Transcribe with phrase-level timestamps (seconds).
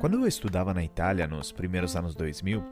[0.00, 2.64] Quando eu estudava na Itália nos primeiros anos 2000,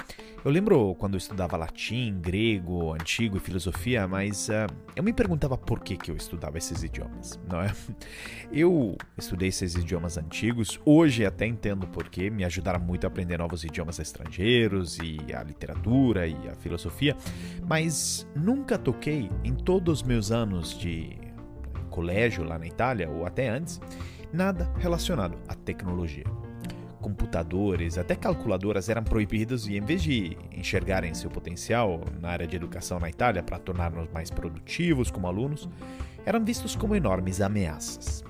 [0.45, 5.59] eu lembro quando eu estudava latim, grego, antigo e filosofia, mas uh, eu me perguntava
[5.59, 7.73] por que, que eu estudava esses idiomas, não é?
[8.53, 13.39] Eu estudei esses idiomas antigos, hoje até entendo por que, me ajudaram muito a aprender
[13.39, 17.17] novos idiomas estrangeiros e a literatura e a filosofia,
[17.67, 21.19] mas nunca toquei em todos os meus anos de
[21.91, 23.81] colégio lá na Itália ou até antes,
[24.33, 26.46] nada relacionado à tecnologia
[27.07, 32.57] computadores, até calculadoras eram proibidos e, em vez de enxergarem seu potencial na área de
[32.57, 35.69] educação na Itália para tornar-nos mais produtivos como alunos,
[36.25, 38.25] eram vistos como enormes ameaças.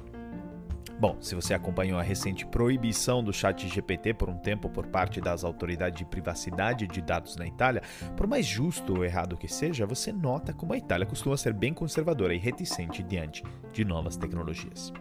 [1.01, 5.23] Bom, se você acompanhou a recente proibição do chat GPT por um tempo por parte
[5.23, 7.81] das autoridades de privacidade de dados na Itália,
[8.15, 11.73] por mais justo ou errado que seja, você nota como a Itália costuma ser bem
[11.73, 14.93] conservadora e reticente diante de novas tecnologias.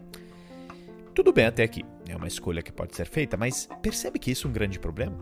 [1.16, 4.48] Tudo bem até aqui, é uma escolha que pode ser feita, mas percebe que isso
[4.48, 5.18] é um grande problema?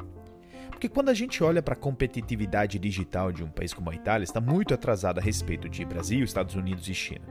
[0.71, 4.23] Porque quando a gente olha para a competitividade digital de um país como a Itália,
[4.23, 7.25] está muito atrasada a respeito de Brasil, Estados Unidos e China.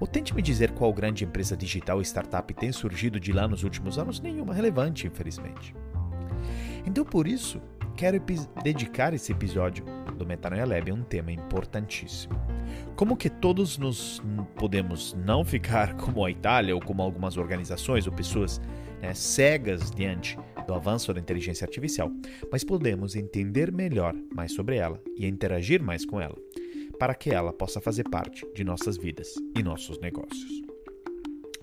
[0.00, 3.62] Ou tente me dizer qual grande empresa digital e startup tem surgido de lá nos
[3.62, 4.18] últimos anos?
[4.18, 5.72] Nenhuma relevante, infelizmente.
[6.84, 8.20] Então, por isso, quero
[8.62, 9.84] dedicar esse episódio
[10.16, 12.34] do Metanoia Lab a um tema importantíssimo.
[12.96, 14.22] Como que todos nos
[14.56, 18.60] podemos não ficar como a Itália ou como algumas organizações ou pessoas
[19.00, 22.10] né, cegas diante do avanço da inteligência artificial,
[22.50, 26.36] mas podemos entender melhor mais sobre ela e interagir mais com ela,
[26.98, 30.71] para que ela possa fazer parte de nossas vidas e nossos negócios.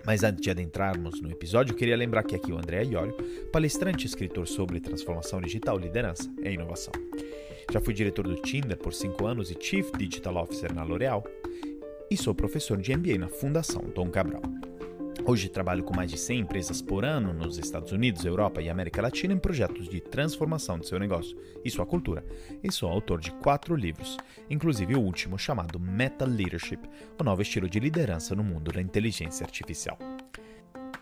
[0.04, 3.16] Mas antes de adentrarmos no episódio, eu queria lembrar que aqui o André Iorio,
[3.52, 6.92] palestrante e escritor sobre transformação digital, liderança e inovação.
[7.70, 11.24] Já fui diretor do Tinder por 5 anos e Chief Digital Officer na L'Oréal
[12.10, 14.42] e sou professor de MBA na Fundação Dom Cabral.
[15.26, 19.02] Hoje trabalho com mais de 100 empresas por ano nos Estados Unidos, Europa e América
[19.02, 22.24] Latina em projetos de transformação de seu negócio e sua cultura,
[22.62, 24.16] e sou autor de quatro livros,
[24.48, 26.80] inclusive o último chamado Meta Leadership,
[27.18, 29.98] o novo estilo de liderança no mundo da inteligência artificial.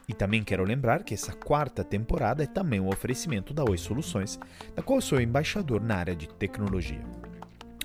[0.08, 4.38] E também quero lembrar que essa quarta temporada é também um oferecimento da Oi Soluções,
[4.74, 7.02] da qual sou embaixador na área de tecnologia.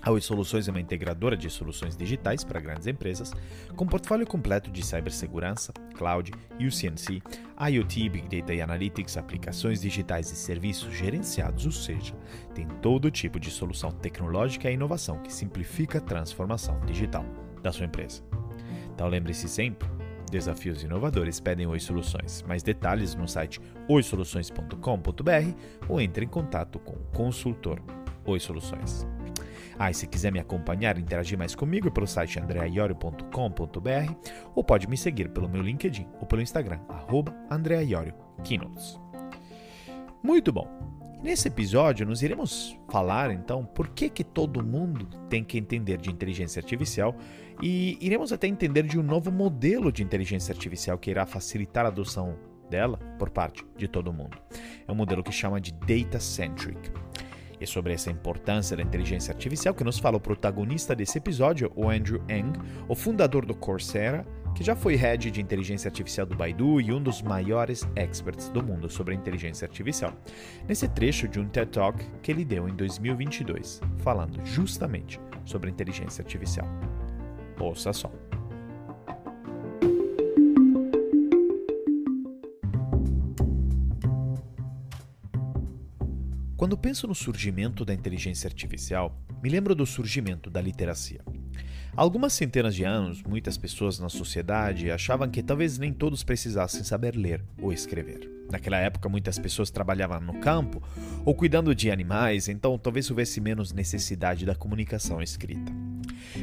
[0.05, 3.31] A Oi Soluções é uma integradora de soluções digitais para grandes empresas,
[3.73, 7.23] com portfólio completo de cibersegurança, cloud, UCNC,
[7.71, 12.13] IoT, Big Data e Analytics, aplicações digitais e serviços gerenciados, ou seja,
[12.53, 17.25] tem todo tipo de solução tecnológica e inovação que simplifica a transformação digital
[17.61, 18.21] da sua empresa.
[18.93, 19.87] Então lembre-se sempre,
[20.29, 22.43] Desafios inovadores pedem Oi Soluções.
[22.47, 27.79] Mais detalhes no site oisoluções.com.br ou entre em contato com o consultor
[28.25, 29.05] Oi Soluções.
[29.77, 34.13] Ah, e se quiser me acompanhar interagir mais comigo é pelo site andreaiorio.com.br
[34.55, 37.35] ou pode me seguir pelo meu LinkedIn ou pelo Instagram, arroba
[40.23, 40.67] Muito bom!
[41.23, 46.11] Nesse episódio, nós iremos falar então por que, que todo mundo tem que entender de
[46.11, 47.15] inteligência artificial
[47.61, 51.87] e iremos até entender de um novo modelo de inteligência artificial que irá facilitar a
[51.87, 52.35] adoção
[52.69, 54.37] dela por parte de todo mundo.
[54.85, 56.91] É um modelo que chama de Data Centric.
[57.63, 61.89] E sobre essa importância da inteligência artificial que nos fala o protagonista desse episódio, o
[61.89, 62.59] Andrew Ng,
[62.89, 67.01] o fundador do Coursera que já foi head de inteligência artificial do Baidu e um
[67.01, 70.13] dos maiores experts do mundo sobre inteligência artificial,
[70.67, 76.21] nesse trecho de um TED Talk que ele deu em 2022, falando justamente sobre inteligência
[76.21, 76.67] artificial.
[77.59, 78.11] Ouça só.
[86.63, 89.13] Quando penso no surgimento da inteligência artificial,
[89.43, 91.19] me lembro do surgimento da literacia.
[91.91, 96.81] Há algumas centenas de anos, muitas pessoas na sociedade achavam que talvez nem todos precisassem
[96.81, 98.31] saber ler ou escrever.
[98.49, 100.81] Naquela época, muitas pessoas trabalhavam no campo
[101.25, 105.82] ou cuidando de animais, então talvez houvesse menos necessidade da comunicação escrita.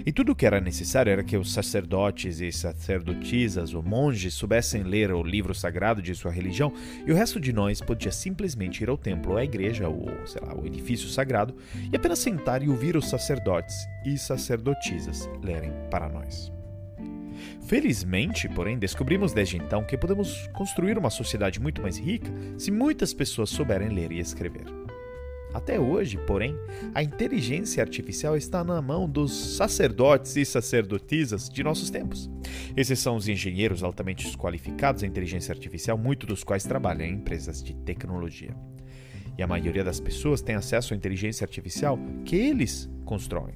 [0.04, 4.82] E tudo o que era necessário era que os sacerdotes e sacerdotisas ou monges soubessem
[4.82, 6.72] ler o livro sagrado de sua religião
[7.06, 10.52] e o resto de nós podia simplesmente ir ao templo à igreja ou, sei lá,
[10.52, 11.54] ao edifício sagrado
[11.92, 16.52] e apenas sentar e ouvir os sacerdotes e sacerdotisas lerem para nós.
[17.66, 23.14] Felizmente, porém, descobrimos desde então que podemos construir uma sociedade muito mais rica se muitas
[23.14, 24.79] pessoas souberem ler e escrever.
[25.52, 26.54] Até hoje, porém,
[26.94, 32.30] a inteligência artificial está na mão dos sacerdotes e sacerdotisas de nossos tempos.
[32.76, 37.62] Esses são os engenheiros altamente qualificados em inteligência artificial, muitos dos quais trabalham em empresas
[37.62, 38.54] de tecnologia.
[39.36, 43.54] E a maioria das pessoas tem acesso à inteligência artificial que eles constroem.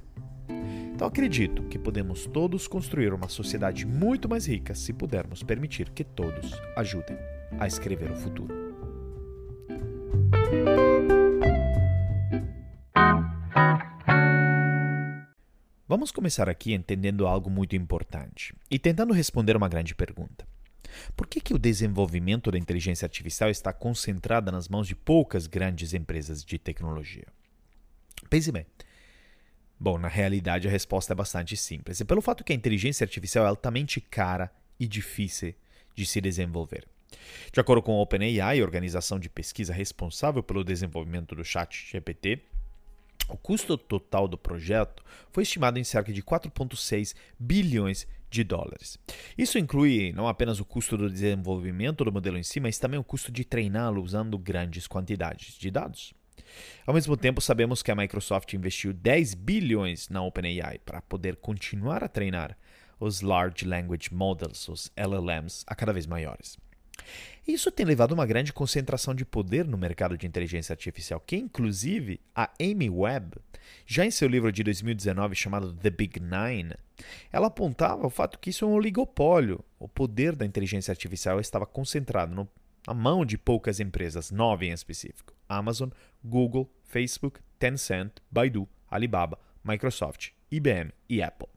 [0.94, 6.05] Então acredito que podemos todos construir uma sociedade muito mais rica se pudermos permitir que
[6.05, 7.17] todos ajudem
[7.58, 8.55] a escrever o futuro.
[15.94, 20.44] Vamos começar aqui entendendo algo muito importante e tentando responder uma grande pergunta.
[21.14, 25.94] Por que, que o desenvolvimento da inteligência artificial está concentrado nas mãos de poucas grandes
[25.94, 27.29] empresas de tecnologia?
[28.29, 28.67] Pense bem.
[29.79, 32.00] Bom, na realidade a resposta é bastante simples.
[32.00, 34.50] É pelo fato que a inteligência artificial é altamente cara
[34.81, 35.55] e difícil
[35.94, 36.88] de se desenvolver.
[37.52, 42.43] De acordo com a OpenAI, organização de pesquisa responsável pelo desenvolvimento do Chat GPT,
[43.28, 48.98] o custo total do projeto foi estimado em cerca de 4,6 bilhões de dólares.
[49.38, 53.04] Isso inclui não apenas o custo do desenvolvimento do modelo em si, mas também o
[53.04, 56.12] custo de treiná-lo usando grandes quantidades de dados.
[56.86, 62.02] Ao mesmo tempo, sabemos que a Microsoft investiu 10 bilhões na OpenAI para poder continuar
[62.02, 62.58] a treinar
[62.98, 66.58] os Large Language Models, os LLMs, a cada vez maiores.
[67.46, 71.37] Isso tem levado a uma grande concentração de poder no mercado de inteligência artificial, que
[71.37, 73.37] inclusive a Amy Webb,
[73.87, 76.75] já em seu livro de 2019 chamado The Big Nine,
[77.31, 79.62] ela apontava o fato que isso é um oligopólio.
[79.79, 82.49] O poder da inteligência artificial estava concentrado no,
[82.87, 85.91] na mão de poucas empresas, nove em específico: Amazon,
[86.25, 91.49] Google, Facebook, Tencent, Baidu, Alibaba, Microsoft, IBM e Apple.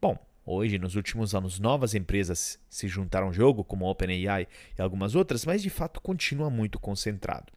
[0.00, 4.48] Bom, Hoje, nos últimos anos, novas empresas se juntaram ao jogo, como a OpenAI
[4.78, 7.52] e algumas outras, mas de fato continua muito concentrado.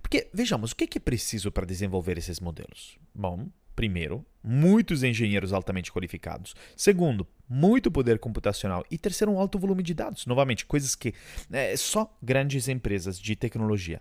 [0.00, 2.98] Porque, vejamos, o que é preciso para desenvolver esses modelos?
[3.14, 6.54] Bom, primeiro, muitos engenheiros altamente qualificados.
[6.76, 8.84] Segundo, muito poder computacional.
[8.90, 10.26] E terceiro, um alto volume de dados.
[10.26, 11.14] Novamente, coisas que
[11.50, 14.00] é, só grandes empresas de tecnologia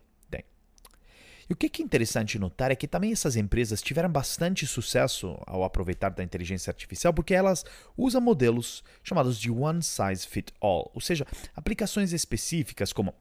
[1.50, 5.64] e o que é interessante notar é que também essas empresas tiveram bastante sucesso ao
[5.64, 7.64] aproveitar da inteligência artificial porque elas
[7.98, 13.14] usam modelos chamados de one size fit all, ou seja, aplicações específicas como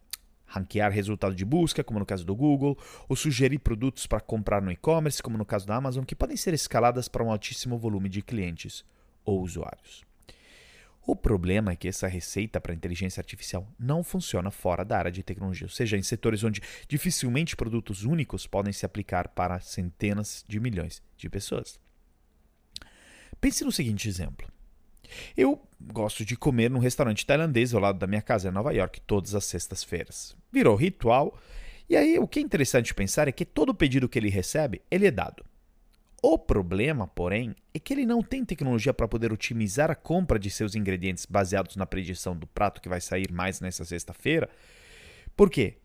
[0.46, 2.78] ranquear resultado de busca, como no caso do Google,
[3.08, 6.54] ou sugerir produtos para comprar no e-commerce, como no caso da Amazon, que podem ser
[6.54, 8.84] escaladas para um altíssimo volume de clientes
[9.24, 10.04] ou usuários.
[11.06, 15.22] O problema é que essa receita para inteligência artificial não funciona fora da área de
[15.22, 20.58] tecnologia, ou seja, em setores onde dificilmente produtos únicos podem se aplicar para centenas de
[20.58, 21.78] milhões de pessoas.
[23.40, 24.50] Pense no seguinte exemplo.
[25.36, 29.00] Eu gosto de comer num restaurante tailandês ao lado da minha casa em Nova York
[29.02, 30.36] todas as sextas-feiras.
[30.50, 31.38] Virou ritual.
[31.88, 35.06] E aí o que é interessante pensar é que todo pedido que ele recebe, ele
[35.06, 35.44] é dado.
[36.22, 40.50] O problema, porém, é que ele não tem tecnologia para poder otimizar a compra de
[40.50, 44.48] seus ingredientes baseados na predição do prato que vai sair mais nessa sexta-feira.
[45.36, 45.76] Por quê?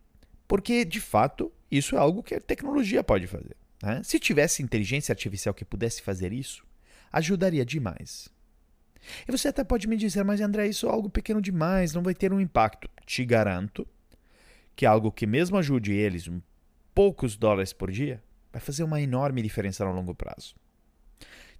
[0.47, 3.55] Porque, de fato, isso é algo que a tecnologia pode fazer.
[3.83, 4.01] Né?
[4.03, 6.65] Se tivesse inteligência artificial que pudesse fazer isso,
[7.11, 8.29] ajudaria demais.
[9.27, 12.13] E você até pode me dizer, mas André, isso é algo pequeno demais, não vai
[12.13, 12.89] ter um impacto.
[13.05, 13.87] Te garanto
[14.75, 16.41] que algo que mesmo ajude eles um
[16.93, 20.55] poucos dólares por dia, vai fazer uma enorme diferença no longo prazo.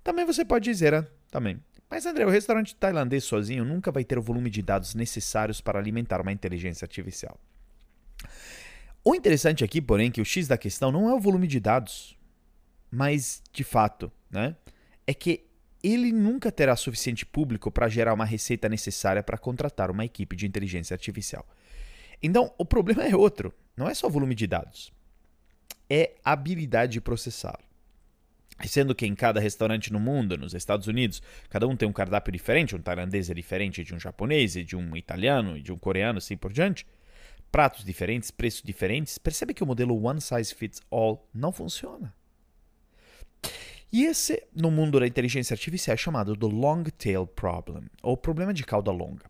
[0.04, 1.60] Também você pode dizer, ah, também,
[1.90, 5.78] mas André, o restaurante tailandês sozinho nunca vai ter o volume de dados necessários para
[5.78, 7.40] alimentar uma inteligência artificial.
[9.04, 11.60] O interessante aqui, porém, é que o X da questão não é o volume de
[11.60, 12.18] dados,
[12.90, 14.56] mas, de fato, né,
[15.06, 15.46] é que
[15.84, 20.46] ele nunca terá suficiente público para gerar uma receita necessária para contratar uma equipe de
[20.46, 21.46] inteligência artificial.
[22.22, 24.94] Então, o problema é outro, não é só o volume de dados
[25.94, 27.60] é habilidade de processá-lo.
[28.66, 32.32] Sendo que em cada restaurante no mundo, nos Estados Unidos, cada um tem um cardápio
[32.32, 36.38] diferente, um tailandês é diferente de um japonês, de um italiano de um coreano, assim
[36.38, 36.88] por diante,
[37.52, 42.14] pratos diferentes, preços diferentes, percebe que o modelo one size fits all não funciona.
[43.92, 48.54] E esse, no mundo da inteligência artificial, é chamado do long tail problem, ou problema
[48.54, 49.26] de cauda longa.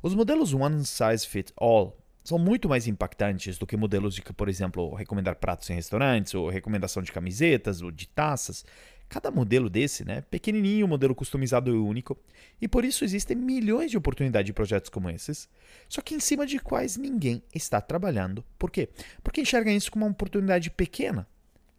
[0.00, 4.48] Os modelos one size fits all são muito mais impactantes do que modelos de, por
[4.48, 8.64] exemplo, recomendar pratos em restaurantes, ou recomendação de camisetas, ou de taças.
[9.08, 12.16] Cada modelo desse, né, pequenininho, modelo customizado e único,
[12.60, 15.48] e por isso existem milhões de oportunidades de projetos como esses,
[15.88, 18.44] só que em cima de quais ninguém está trabalhando.
[18.56, 18.88] Por quê?
[19.24, 21.26] Porque enxergam isso como uma oportunidade pequena,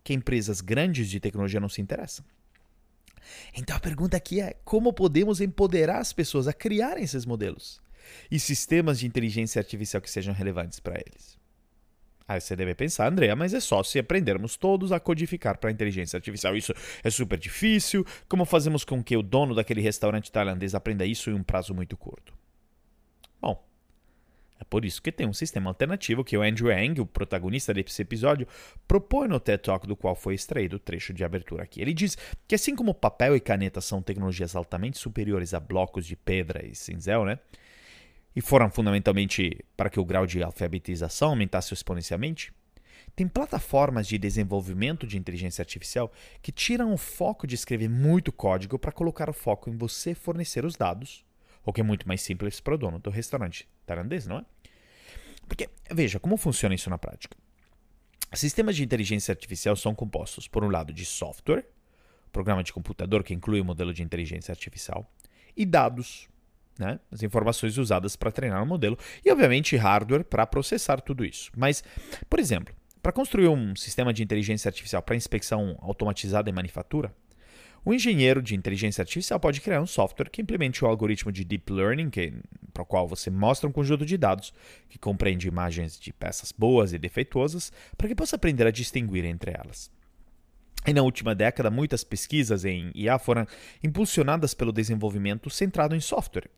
[0.03, 2.25] que empresas grandes de tecnologia não se interessam.
[3.55, 7.81] Então a pergunta aqui é: como podemos empoderar as pessoas a criarem esses modelos?
[8.29, 11.39] E sistemas de inteligência artificial que sejam relevantes para eles.
[12.27, 15.73] Aí você deve pensar, Andrea, mas é só se aprendermos todos a codificar para a
[15.73, 16.55] inteligência artificial.
[16.55, 18.05] Isso é super difícil.
[18.29, 21.97] Como fazemos com que o dono daquele restaurante tailandês aprenda isso em um prazo muito
[21.97, 22.33] curto?
[23.41, 23.61] Bom,
[24.61, 28.01] é por isso que tem um sistema alternativo que o Andrew Yang, o protagonista desse
[28.01, 28.47] episódio,
[28.87, 31.81] propõe no TED Talk do qual foi extraído o trecho de abertura aqui.
[31.81, 32.17] Ele diz
[32.47, 36.75] que assim como papel e caneta são tecnologias altamente superiores a blocos de pedra e
[36.75, 37.39] cinzel, né?
[38.35, 42.53] E foram fundamentalmente para que o grau de alfabetização aumentasse exponencialmente,
[43.15, 46.11] Tem plataformas de desenvolvimento de inteligência artificial
[46.41, 50.65] que tiram o foco de escrever muito código para colocar o foco em você fornecer
[50.65, 51.25] os dados,
[51.65, 54.45] o que é muito mais simples para o dono do restaurante tailandês, não é?
[55.47, 57.37] Porque, veja, como funciona isso na prática?
[58.33, 61.65] Sistemas de inteligência artificial são compostos, por um lado, de software,
[62.31, 65.11] programa de computador que inclui o modelo de inteligência artificial,
[65.55, 66.29] e dados,
[66.77, 66.99] né?
[67.11, 71.51] as informações usadas para treinar o modelo, e obviamente hardware para processar tudo isso.
[71.55, 71.83] Mas,
[72.29, 77.13] por exemplo, para construir um sistema de inteligência artificial para inspeção automatizada em manufatura,
[77.83, 81.73] o engenheiro de inteligência artificial pode criar um software que implemente o algoritmo de deep
[81.73, 82.31] learning, que,
[82.71, 84.53] para o qual você mostra um conjunto de dados
[84.87, 89.51] que compreende imagens de peças boas e defeituosas, para que possa aprender a distinguir entre
[89.51, 89.89] elas.
[90.85, 93.47] E na última década, muitas pesquisas em IA foram
[93.83, 96.49] impulsionadas pelo desenvolvimento centrado em software,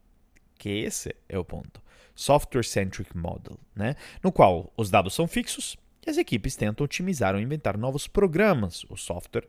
[0.57, 1.81] que esse é o ponto.
[2.15, 3.95] Software-centric model, né?
[4.23, 8.83] no qual os dados são fixos e as equipes tentam otimizar ou inventar novos programas,
[8.89, 9.47] o software,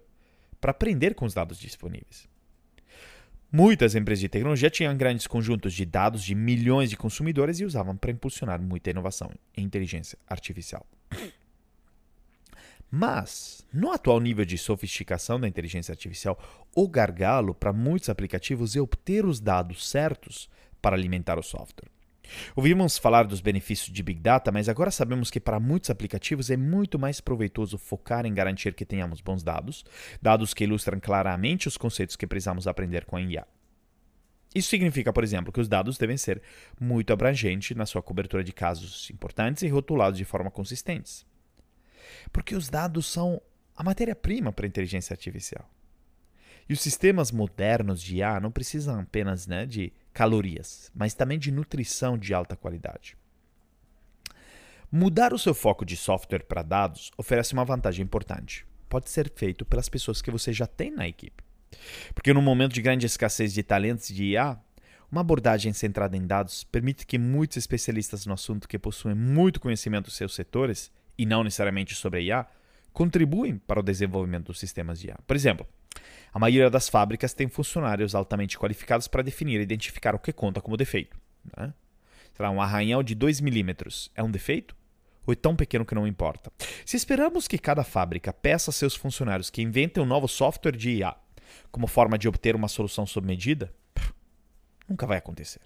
[0.60, 2.28] para aprender com os dados disponíveis.
[3.52, 7.96] Muitas empresas de tecnologia tinham grandes conjuntos de dados de milhões de consumidores e usavam
[7.96, 10.84] para impulsionar muita inovação em inteligência artificial.
[12.90, 16.38] Mas, no atual nível de sofisticação da inteligência artificial,
[16.74, 20.48] o gargalo para muitos aplicativos é obter os dados certos
[20.84, 21.88] para alimentar o software.
[22.54, 26.58] Ouvimos falar dos benefícios de Big Data, mas agora sabemos que para muitos aplicativos é
[26.58, 29.82] muito mais proveitoso focar em garantir que tenhamos bons dados,
[30.20, 33.46] dados que ilustram claramente os conceitos que precisamos aprender com a IA.
[34.54, 36.42] Isso significa, por exemplo, que os dados devem ser
[36.78, 41.26] muito abrangentes na sua cobertura de casos importantes e rotulados de forma consistente.
[42.30, 43.40] Porque os dados são
[43.74, 45.66] a matéria-prima para a inteligência artificial.
[46.68, 51.50] E os sistemas modernos de IA não precisam apenas né, de calorias, mas também de
[51.50, 53.16] nutrição de alta qualidade.
[54.90, 58.66] Mudar o seu foco de software para dados oferece uma vantagem importante.
[58.88, 61.42] Pode ser feito pelas pessoas que você já tem na equipe.
[62.14, 64.58] Porque no momento de grande escassez de talentos de IA,
[65.10, 70.06] uma abordagem centrada em dados permite que muitos especialistas no assunto que possuem muito conhecimento
[70.06, 72.46] dos seus setores, e não necessariamente sobre IA,
[72.94, 75.18] contribuem para o desenvolvimento dos sistemas de IA.
[75.26, 75.66] Por exemplo,
[76.32, 80.62] a maioria das fábricas tem funcionários altamente qualificados para definir e identificar o que conta
[80.62, 81.18] como defeito.
[81.56, 81.74] Né?
[82.32, 84.74] Será um arranhão de 2 milímetros é um defeito?
[85.26, 86.52] Ou é tão pequeno que não importa?
[86.86, 90.90] Se esperamos que cada fábrica peça a seus funcionários que inventem um novo software de
[90.98, 91.16] IA
[91.70, 93.72] como forma de obter uma solução sob medida,
[94.88, 95.60] nunca vai acontecer.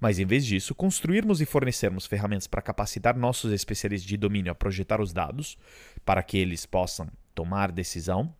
[0.00, 4.54] Mas em vez disso, construirmos e fornecermos ferramentas para capacitar nossos especialistas de domínio a
[4.54, 5.56] projetar os dados,
[6.04, 8.34] para que eles possam tomar decisão,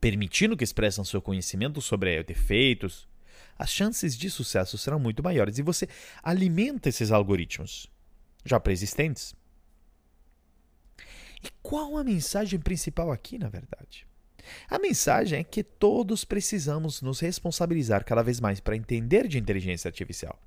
[0.00, 3.08] permitindo que expressem seu conhecimento sobre defeitos,
[3.58, 5.88] as chances de sucesso serão muito maiores e você
[6.22, 7.86] alimenta esses algoritmos
[8.44, 9.34] já pré-existentes.
[11.42, 14.06] E qual a mensagem principal aqui, na verdade?
[14.68, 19.88] A mensagem é que todos precisamos nos responsabilizar cada vez mais para entender de inteligência
[19.88, 20.40] artificial.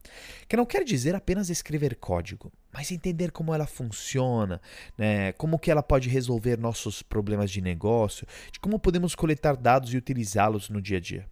[0.48, 4.62] Que não quer dizer apenas escrever código, mas entender como ela funciona,
[4.98, 5.32] né?
[5.34, 9.98] como que ela pode resolver nossos problemas de negócio, de como podemos coletar dados e
[9.98, 11.30] utilizá-los no dia a dia.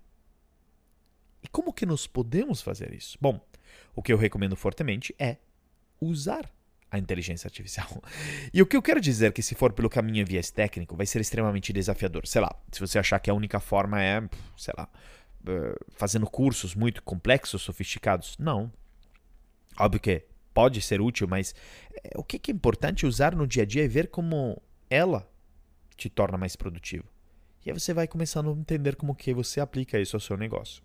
[1.44, 3.18] E como que nós podemos fazer isso?
[3.20, 3.40] Bom,
[3.96, 5.38] o que eu recomendo fortemente é
[6.00, 6.50] usar
[6.96, 7.88] a inteligência artificial.
[8.54, 11.06] E o que eu quero dizer é que se for pelo caminho viés técnico, vai
[11.06, 12.28] ser extremamente desafiador.
[12.28, 14.22] Sei lá, se você achar que a única forma é,
[14.56, 14.88] sei lá,
[15.46, 18.38] eh, fazendo cursos muito complexos, sofisticados.
[18.38, 18.72] Não.
[19.78, 20.24] Óbvio que
[20.54, 21.56] pode ser útil, mas
[21.96, 25.28] eh, o que é importante usar no dia a dia é ver como ela
[25.98, 27.06] te torna mais produtivo.
[27.66, 30.84] E aí você vai começando a entender como que você aplica isso ao seu negócio.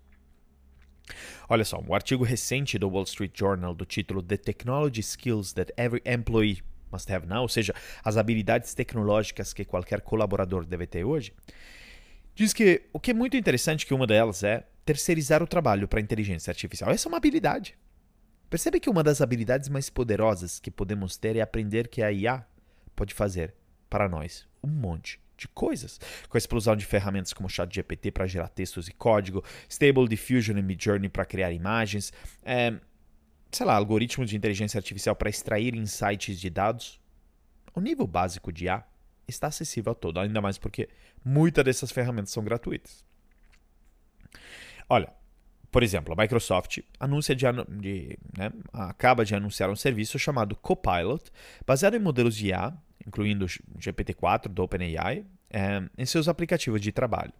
[1.48, 5.72] Olha só, um artigo recente do Wall Street Journal do título The Technology Skills That
[5.76, 7.74] Every Employee Must Have Now, ou seja,
[8.04, 11.32] as habilidades tecnológicas que qualquer colaborador deve ter hoje,
[12.34, 16.00] diz que o que é muito interessante que uma delas é terceirizar o trabalho para
[16.00, 16.90] a inteligência artificial.
[16.90, 17.76] Essa é uma habilidade.
[18.48, 22.46] Percebe que uma das habilidades mais poderosas que podemos ter é aprender que a IA
[22.96, 23.54] pode fazer
[23.90, 28.48] para nós um monte de coisas, com a explosão de ferramentas como ChatGPT para gerar
[28.48, 32.12] textos e código, Stable Diffusion e Midjourney para criar imagens,
[32.44, 32.74] é,
[33.50, 37.00] sei lá, algoritmos de inteligência artificial para extrair insights de dados.
[37.74, 38.84] O nível básico de IA
[39.26, 40.88] está acessível a todo, ainda mais porque
[41.24, 43.04] muitas dessas ferramentas são gratuitas.
[44.88, 45.12] Olha,
[45.70, 47.44] por exemplo, a Microsoft anuncia de,
[47.80, 51.30] de, né, acaba de anunciar um serviço chamado Copilot,
[51.66, 52.74] baseado em modelos de IA
[53.06, 57.32] incluindo o GPT-4 do OpenAI, é, em seus aplicativos de trabalho.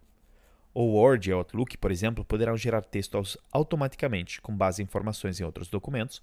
[0.73, 5.39] O Word e o Outlook, por exemplo, poderão gerar textos automaticamente com base em informações
[5.39, 6.21] em outros documentos,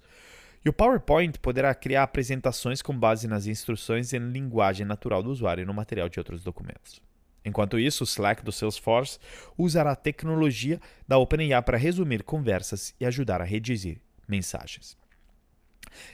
[0.65, 5.65] E o PowerPoint poderá criar apresentações com base nas instruções em linguagem natural do usuário
[5.65, 6.99] no material de outros documentos.
[7.45, 9.17] Enquanto isso, o Slack do Salesforce
[9.57, 14.97] usará a tecnologia da OpenAI para resumir conversas e ajudar a redigir mensagens.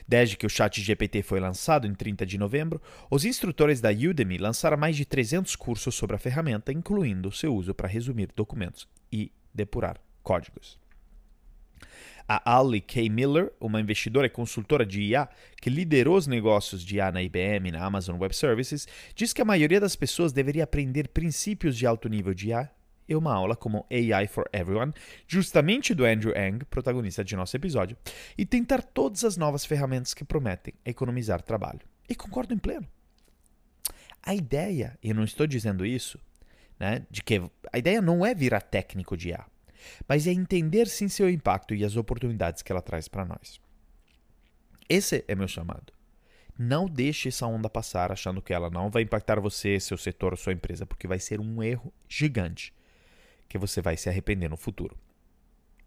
[0.06, 4.76] Desde que o ChatGPT foi lançado em 30 de novembro, os instrutores da Udemy lançaram
[4.76, 10.00] mais de 300 cursos sobre a ferramenta, incluindo seu uso para resumir documentos e depurar
[10.22, 10.78] códigos.
[12.26, 13.08] A Ali K.
[13.10, 15.28] Miller, uma investidora e consultora de IA
[15.60, 19.42] que liderou os negócios de IA na IBM e na Amazon Web Services, diz que
[19.42, 22.70] a maioria das pessoas deveria aprender princípios de alto nível de IA
[23.08, 24.92] e uma aula como AI for Everyone,
[25.26, 27.96] justamente do Andrew Ng, protagonista de nosso episódio,
[28.36, 31.80] e tentar todas as novas ferramentas que prometem economizar trabalho.
[32.08, 32.86] E concordo em pleno.
[34.22, 36.18] A ideia, e eu não estou dizendo isso,
[36.78, 37.42] né, de que
[37.72, 39.44] a ideia não é virar técnico de IA
[40.08, 43.60] mas é entender sim seu impacto e as oportunidades que ela traz para nós.
[44.88, 45.92] Esse é meu chamado.
[46.56, 50.36] Não deixe essa onda passar achando que ela não vai impactar você, seu setor ou
[50.36, 52.72] sua empresa, porque vai ser um erro gigante
[53.54, 54.96] que você vai se arrepender no futuro.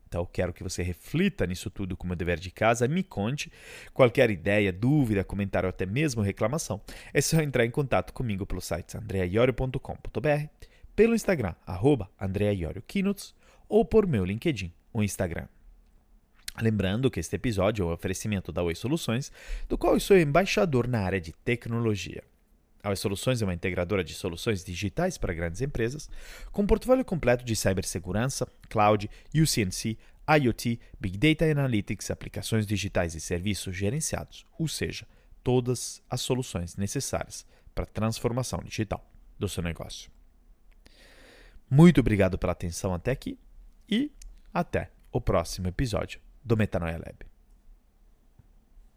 [0.07, 3.51] Então, quero que você reflita nisso tudo como dever de casa, me conte
[3.93, 6.79] qualquer ideia, dúvida, comentário ou até mesmo reclamação.
[7.13, 10.47] É só entrar em contato comigo pelo site andreaiorio.com.br,
[10.95, 12.09] pelo Instagram, arroba
[13.67, 15.49] ou por meu LinkedIn ou Instagram.
[16.61, 19.29] Lembrando que este episódio é um oferecimento da Oi Soluções,
[19.67, 22.23] do qual eu sou embaixador na área de tecnologia.
[22.87, 26.09] A Oi Soluções é uma integradora de soluções digitais para grandes empresas,
[26.53, 33.19] com um portfólio completo de cibersegurança, cloud, UCNC, IoT, Big Data Analytics, aplicações digitais e
[33.19, 35.05] serviços gerenciados, ou seja,
[35.43, 39.05] todas as soluções necessárias para a transformação digital
[39.37, 40.09] do seu negócio.
[41.69, 43.37] Muito obrigado pela atenção até aqui
[43.89, 44.13] e
[44.53, 47.26] até o próximo episódio do Metanoia Lab.